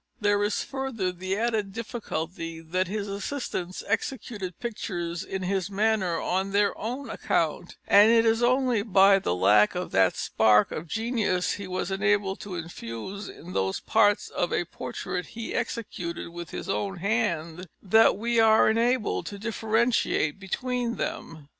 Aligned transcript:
There 0.19 0.41
is 0.43 0.63
further 0.63 1.11
the 1.11 1.37
added 1.37 1.73
difficulty 1.73 2.59
that 2.59 2.87
his 2.87 3.07
assistants 3.07 3.83
executed 3.85 4.59
pictures 4.59 5.23
in 5.23 5.43
his 5.43 5.69
manner 5.69 6.19
on 6.19 6.53
their 6.53 6.75
own 6.75 7.07
account, 7.11 7.77
and 7.85 8.09
it 8.11 8.25
is 8.25 8.41
only 8.41 8.81
by 8.81 9.19
the 9.19 9.35
lack 9.35 9.75
of 9.75 9.91
that 9.91 10.15
spark 10.15 10.71
of 10.71 10.87
genius 10.87 11.51
he 11.51 11.67
was 11.67 11.91
enabled 11.91 12.39
to 12.39 12.55
infuse 12.55 13.29
in 13.29 13.53
those 13.53 13.79
parts 13.79 14.29
of 14.29 14.51
a 14.51 14.65
portrait 14.65 15.27
he 15.37 15.53
executed 15.53 16.29
with 16.29 16.49
his 16.49 16.67
own 16.67 16.97
hand 16.97 17.67
that 17.83 18.17
we 18.17 18.39
are 18.39 18.71
enabled 18.71 19.27
to 19.27 19.37
differentiate 19.37 20.39
between 20.39 20.95
them. 20.95 21.47